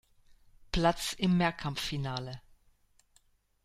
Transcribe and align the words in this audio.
Platz 0.71 1.13
im 1.13 1.37
Mehrkampffinale. 1.37 2.41